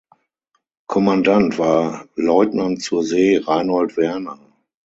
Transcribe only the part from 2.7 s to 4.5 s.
zur See Reinhold Werner.